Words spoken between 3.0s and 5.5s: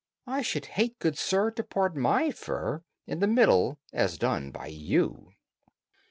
In the middle, as done by you."